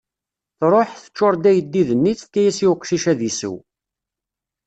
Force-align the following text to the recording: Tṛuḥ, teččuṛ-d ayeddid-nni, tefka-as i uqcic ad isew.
Tṛuḥ, 0.59 0.89
teččuṛ-d 1.03 1.45
ayeddid-nni, 1.51 2.13
tefka-as 2.15 2.57
i 2.65 2.67
uqcic 2.71 3.05
ad 3.11 3.21
isew. 3.29 3.55